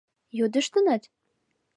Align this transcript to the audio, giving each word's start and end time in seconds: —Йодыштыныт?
—Йодыштыныт? 0.37 1.03